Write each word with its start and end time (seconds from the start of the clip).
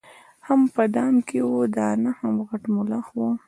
هم 0.47 0.59
په 0.73 0.83
دام 0.95 1.15
کي 1.27 1.37
وه 1.49 1.65
دانه 1.75 2.11
هم 2.19 2.35
غټ 2.47 2.63
ملخ 2.75 3.05
وو 3.17 3.29